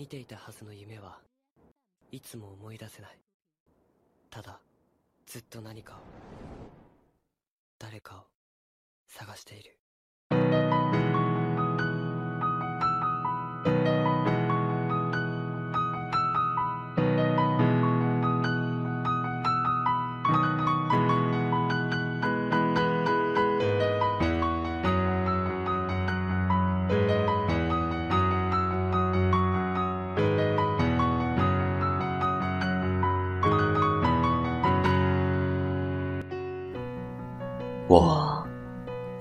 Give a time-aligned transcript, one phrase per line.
[0.00, 1.18] 見ていたはずの夢は
[2.10, 3.18] いつも思い出せない。
[4.30, 4.58] ただ
[5.26, 5.96] ずっと何かを
[7.78, 8.22] 誰かを
[9.06, 9.76] 探している。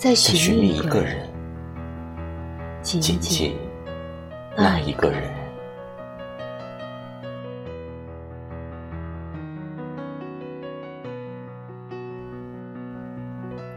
[0.09, 1.29] 在在寻觅一个个人，人，
[2.81, 3.55] 仅仅
[4.57, 5.31] 那那一个人人。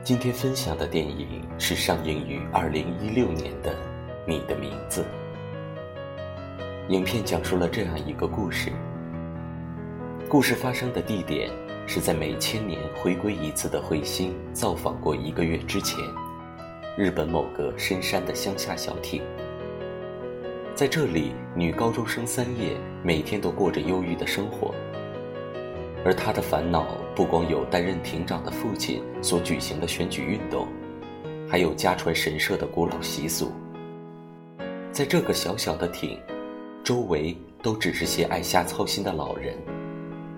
[0.02, 3.70] 今天分享的电影是上映于二零一六年的
[4.26, 5.04] 《你的名字》。
[6.88, 8.72] 影片讲述了这样一个故事：
[10.30, 11.50] 故事发生的地点
[11.86, 15.98] 是在每千年回归一次的彗星造访过一个月之前，
[16.94, 19.22] 日本某个深山的乡下小町。
[20.74, 24.74] 在这里，女高中生三叶每天都过着忧郁的生活，
[26.04, 30.68] 而她的烦恼不光有担任庭长的父亲所举行的选举运动，
[31.48, 33.52] 还有家传神社的古老习俗。
[34.90, 36.18] 在这个小小的町，
[36.84, 39.56] 周围都只是些爱瞎操心的老人，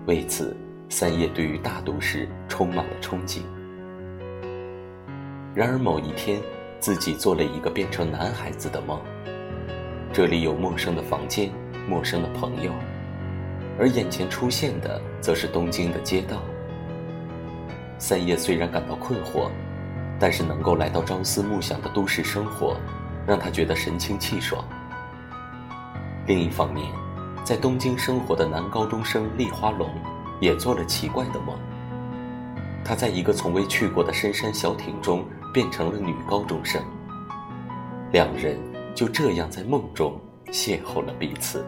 [0.07, 0.57] 为此，
[0.89, 3.41] 三叶对于大都市充满了憧憬。
[5.55, 6.43] 然而某一天，
[6.81, 9.01] 自己做了一个变成男孩子的梦。
[10.13, 11.49] 这里有陌生的房间，
[11.89, 12.73] 陌生的朋友，
[13.79, 16.43] 而眼前出现的则是东京的街道。
[17.99, 19.49] 三叶虽然感到困惑，
[20.19, 22.77] 但是能够来到朝思暮想的都市生活，
[23.25, 24.65] 让他觉得神清气爽。
[26.27, 26.85] 另一方面，
[27.45, 29.89] 在东京生活的男高中生立花龙
[30.41, 31.57] 也做了奇怪的梦。
[32.85, 36.83] 他在一个从未去过的深山小町中变成了女高中生，
[38.11, 38.59] 两人
[38.93, 41.65] 就这样在梦中邂逅了彼此。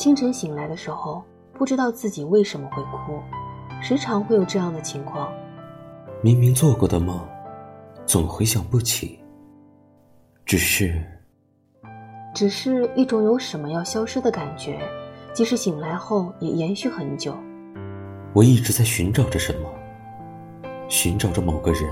[0.00, 1.22] 清晨醒来的时候，
[1.52, 3.20] 不知道自己为什么会哭，
[3.82, 5.30] 时常会有这样的情况。
[6.22, 7.20] 明明做过的梦，
[8.06, 9.20] 总回想不起。
[10.46, 11.04] 只是
[12.34, 14.80] 只是一种有什么要消失的感觉，
[15.34, 17.36] 即使醒来后也延续很久。
[18.32, 19.68] 我一直在寻找着什么，
[20.88, 21.84] 寻找着某个人。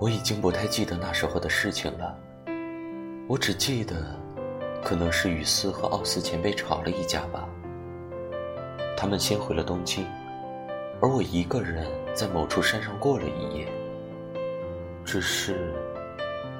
[0.00, 2.18] 我已经不太记得那时候的事情了，
[3.28, 4.18] 我只记得，
[4.82, 7.46] 可能是雨丝和奥斯前辈吵了一架吧。
[8.96, 10.06] 他们先回了东京，
[11.02, 13.68] 而我一个人在某处山上过了一夜。
[15.04, 15.70] 只是，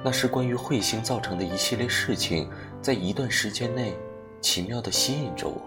[0.03, 2.47] 那是关于彗星造成的一系列事情，
[2.79, 3.91] 在一段时间内，
[4.39, 5.59] 奇妙的吸引着我。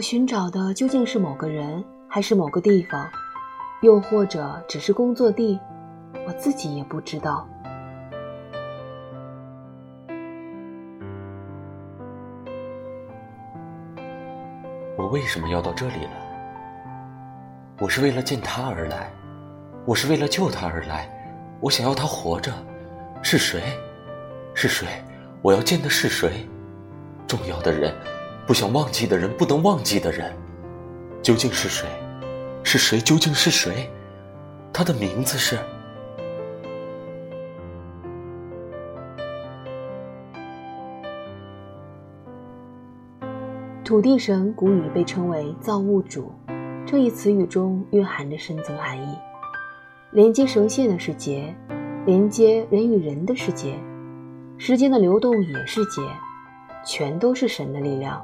[0.00, 3.06] 我寻找的究竟是某个人，还是某个地方，
[3.82, 5.60] 又或者只是工作地？
[6.26, 7.46] 我自己也不知道。
[14.96, 16.12] 我为什么要到这里来？
[17.78, 19.12] 我是为了见他而来，
[19.84, 21.10] 我是为了救他而来，
[21.60, 22.50] 我想要他活着。
[23.20, 23.60] 是谁？
[24.54, 24.88] 是谁？
[25.42, 26.48] 我要见的是谁？
[27.26, 27.94] 重要的人，
[28.50, 30.34] 不想忘记的人，不能忘记的人，
[31.22, 31.88] 究竟是谁？
[32.64, 32.98] 是谁？
[32.98, 33.88] 究竟是谁？
[34.72, 35.56] 他的名字是……
[43.84, 46.32] 土地神古语被称为造物主，
[46.84, 49.16] 这一词语中蕴含着深层含义。
[50.10, 51.54] 连接神线的是结，
[52.04, 53.78] 连接人与人的是结，
[54.58, 56.02] 时间的流动也是结，
[56.84, 58.20] 全都是神的力量。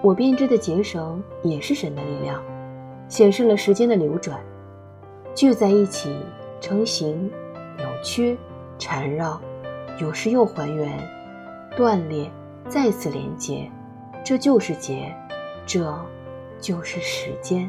[0.00, 2.42] 我编织的结绳也是神的力量，
[3.08, 4.40] 显示了时间的流转，
[5.34, 6.16] 聚在一起
[6.60, 7.30] 成型，
[7.76, 8.38] 扭曲，
[8.78, 9.40] 缠绕，
[10.00, 10.88] 有时又还原，
[11.76, 12.30] 断裂，
[12.68, 13.68] 再次连接，
[14.24, 15.12] 这就是结，
[15.66, 15.92] 这
[16.60, 17.68] 就是时间。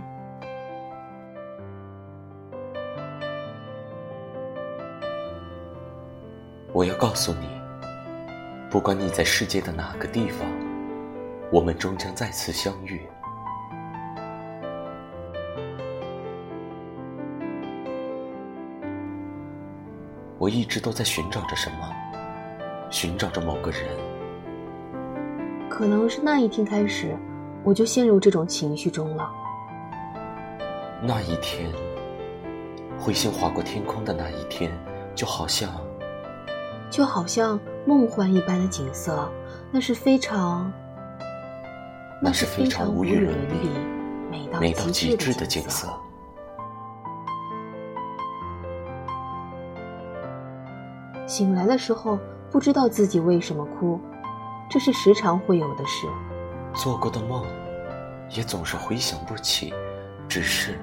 [6.71, 7.47] 我要告诉你，
[8.69, 10.47] 不管你在世界的哪个地方，
[11.51, 13.01] 我们终将再次相遇。
[20.37, 21.89] 我一直都在寻找着什么，
[22.91, 23.81] 寻找着某个人。
[25.69, 27.17] 可能是那一天开始，
[27.63, 29.31] 我就陷入这种情绪中了。
[31.01, 31.69] 那一天，
[32.99, 34.71] 彗星划过天空的那一天，
[35.15, 35.69] 就好像，
[36.91, 39.29] 就好像梦幻一般的景色，
[39.71, 40.71] 那是非常，
[42.21, 43.69] 那是非常无与伦比、
[44.59, 45.87] 美到极致的景色。
[51.25, 52.19] 醒来的时候，
[52.51, 53.99] 不知道自己为什么哭，
[54.69, 56.07] 这是时常会有的事。
[56.73, 57.45] 做过的梦，
[58.35, 59.73] 也总是回想不起，
[60.27, 60.77] 只是，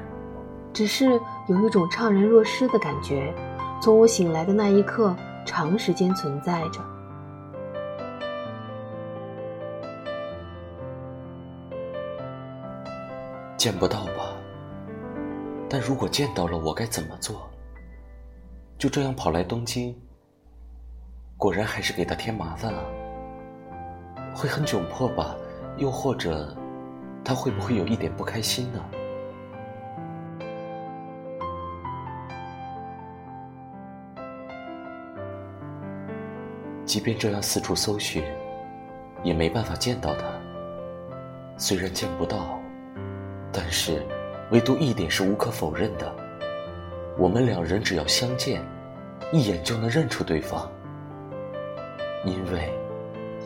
[0.72, 3.34] 只是有一种怅然若失的感觉，
[3.82, 6.80] 从我醒来的那一刻，长时间存在着。
[13.66, 14.36] 见不到吧？
[15.68, 17.50] 但如果见到了，我该怎么做？
[18.78, 19.92] 就这样跑来东京？
[21.36, 22.84] 果然还是给他添麻烦了，
[24.36, 25.34] 会很窘迫吧？
[25.78, 26.56] 又或者，
[27.24, 28.80] 他会不会有一点不开心呢？
[36.84, 38.22] 即便这样四处搜寻，
[39.24, 40.28] 也没办法见到他。
[41.56, 42.60] 虽然见不到，
[43.56, 44.02] 但是
[44.50, 46.14] 唯独一点是无可否认的：
[47.16, 48.62] 我们两人只要相见，
[49.32, 50.70] 一眼就能认出对方。
[52.22, 52.70] 因为，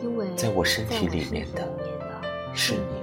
[0.03, 1.65] 因为在我身体里面的
[2.53, 3.01] 是你，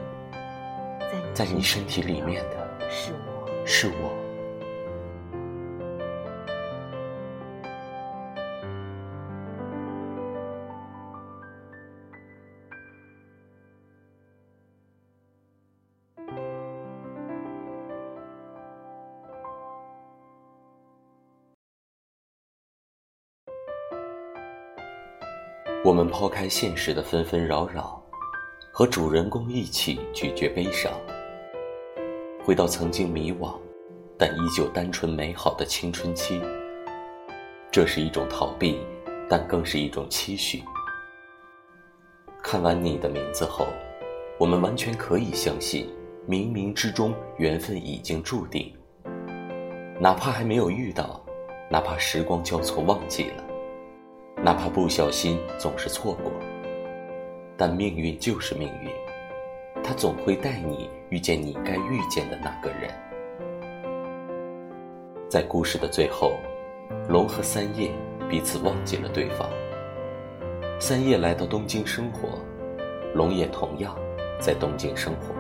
[1.32, 4.17] 在你身体里面的是我，是我。
[25.88, 27.98] 我们抛开现实的纷纷扰扰，
[28.70, 30.92] 和主人公一起咀嚼悲伤，
[32.44, 33.54] 回到曾经迷惘，
[34.18, 36.42] 但依旧单纯美好的青春期。
[37.70, 38.78] 这是一种逃避，
[39.30, 40.62] 但更是一种期许。
[42.42, 43.66] 看完你的名字后，
[44.38, 45.88] 我们完全可以相信，
[46.28, 48.70] 冥冥之中缘分已经注定。
[49.98, 51.24] 哪怕还没有遇到，
[51.70, 53.47] 哪怕时光交错忘记了。
[54.40, 56.30] 哪怕不小心总是错过，
[57.56, 58.90] 但命运就是命运，
[59.82, 62.88] 它总会带你遇见你该遇见的那个人。
[65.28, 66.34] 在故事的最后，
[67.08, 67.90] 龙和三叶
[68.30, 69.50] 彼此忘记了对方。
[70.78, 72.38] 三叶来到东京生活，
[73.14, 73.94] 龙也同样
[74.40, 75.34] 在东京生活，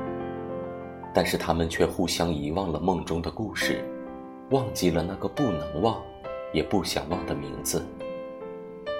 [1.14, 3.80] 但是他们却互相遗忘了梦中的故事，
[4.50, 6.02] 忘记了那个不能忘，
[6.52, 7.86] 也不想忘的名字。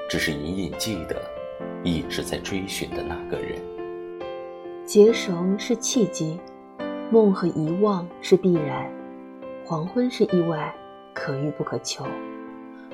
[0.08, 1.20] 只是隐隐记得，
[1.84, 3.60] 一直在追寻的那个人。
[4.86, 6.40] 结绳是契机，
[7.10, 8.90] 梦和遗忘是必然，
[9.66, 10.74] 黄昏是意外，
[11.12, 12.06] 可遇不可求。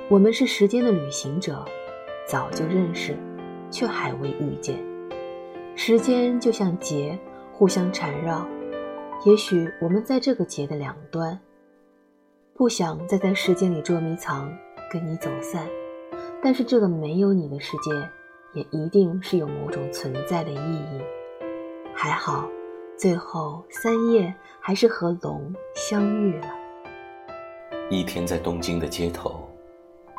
[0.09, 1.65] 我们是时间的旅行者，
[2.27, 3.17] 早就认识，
[3.71, 4.77] 却还未遇见。
[5.77, 7.17] 时间就像结，
[7.53, 8.45] 互相缠绕。
[9.25, 11.39] 也许我们在这个结的两端，
[12.55, 14.53] 不想再在时间里捉迷藏，
[14.91, 15.65] 跟你走散。
[16.45, 17.91] 但是这个没有你的世界，
[18.53, 21.01] 也一定是有某种存在的意义。
[21.95, 22.47] 还好，
[22.99, 26.55] 最后三叶还是和龙相遇了。
[27.89, 29.49] 一天在东京的街头，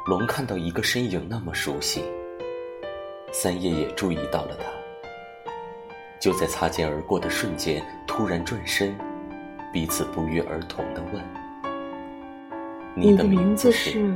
[0.08, 2.04] 龙看到一个身影那么熟悉，
[3.32, 4.66] 三叶也注意到了他。
[6.20, 8.98] 就在擦肩而过的瞬间，突然转身，
[9.72, 11.24] 彼此不约而同的问
[12.98, 14.12] ：“你的名字是？”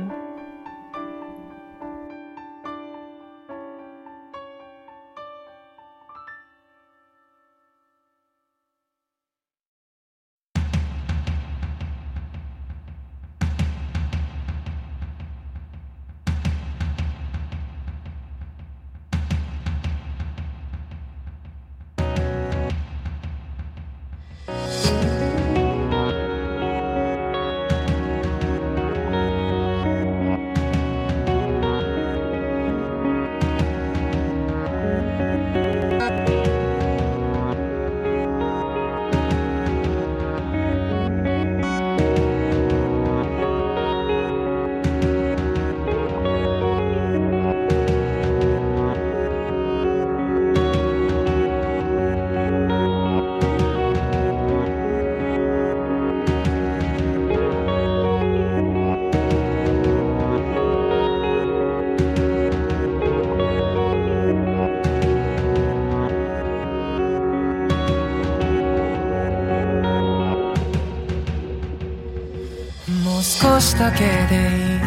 [73.42, 74.82] 少しだけでいい。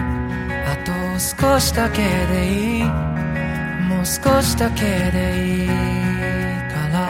[0.67, 7.09] あと少しだけでいいもう少しだけでいいから。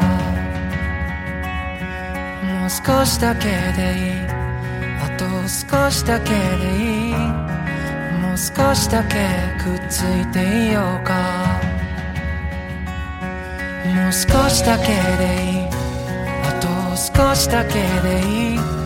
[2.62, 4.24] もう少しだけでいい。
[5.02, 6.38] あと少しだけで
[6.78, 7.14] いい。
[8.22, 9.28] もう少しだけ
[9.62, 11.60] くっついていようか。
[13.86, 14.94] もう少しだけで
[15.52, 15.68] いい。
[16.48, 18.83] あと少しだけでいい。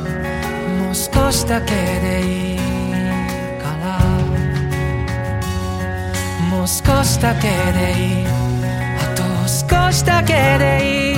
[0.88, 2.58] もう少しだけでいい
[3.60, 4.00] から。
[6.50, 8.25] もう少しだけでいい。
[8.25, 11.17] あと少しだけでい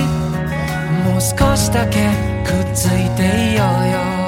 [1.04, 2.10] もう少しだけ
[2.44, 4.19] くっついていようよ。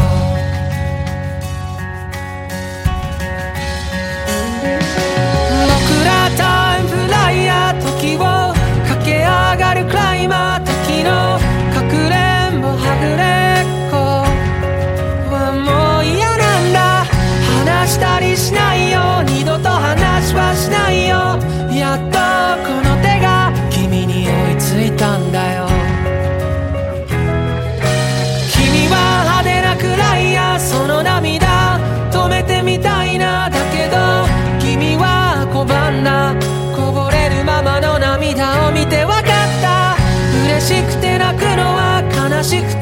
[42.43, 42.75] しく